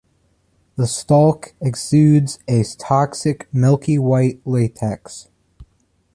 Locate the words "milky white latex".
3.53-5.29